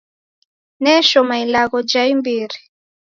Neshoma 0.83 1.35
ilagho 1.43 1.77
ja 1.91 2.03
imbiri. 2.13 2.57